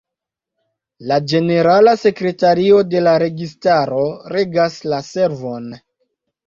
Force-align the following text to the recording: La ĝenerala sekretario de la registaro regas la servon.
La 1.11 1.19
ĝenerala 1.33 1.93
sekretario 2.05 2.81
de 2.95 3.05
la 3.09 3.15
registaro 3.27 4.05
regas 4.39 4.81
la 4.93 5.05
servon. 5.15 5.75